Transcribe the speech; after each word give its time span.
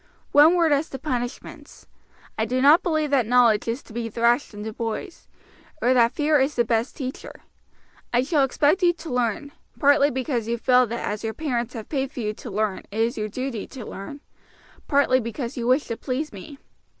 "One 0.31 0.55
word 0.55 0.71
as 0.71 0.89
to 0.89 0.97
punishments. 0.97 1.85
I 2.35 2.45
do 2.45 2.59
not 2.59 2.81
believe 2.81 3.11
that 3.11 3.27
knowledge 3.27 3.67
is 3.67 3.83
to 3.83 3.93
be 3.93 4.09
thrashed 4.09 4.51
into 4.51 4.73
boys, 4.73 5.27
or 5.79 5.93
that 5.93 6.13
fear 6.13 6.39
is 6.39 6.55
the 6.55 6.65
best 6.65 6.97
teacher. 6.97 7.41
I 8.11 8.23
shall 8.23 8.43
expect 8.43 8.81
you 8.81 8.93
to 8.93 9.13
learn, 9.13 9.51
partly 9.77 10.09
because 10.09 10.47
you 10.47 10.57
feel 10.57 10.87
that 10.87 11.05
as 11.07 11.23
your 11.23 11.35
parents 11.35 11.75
have 11.75 11.87
paid 11.87 12.11
for 12.11 12.19
you 12.21 12.33
to 12.33 12.49
learn 12.49 12.79
it 12.79 12.85
is 12.99 13.15
your 13.15 13.29
duty 13.29 13.67
to 13.67 13.85
learn, 13.85 14.21
partly 14.87 15.19
because 15.19 15.55
you 15.55 15.67
wish 15.67 15.85
to 15.85 15.97
please 15.97 16.33
me. 16.33 16.57